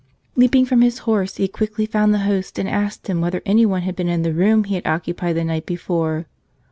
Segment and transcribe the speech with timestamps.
[0.35, 3.95] Leaping from his horse, he quickly found the host and asked him whether anyone had
[3.95, 6.25] been in the room he had occupied the night before.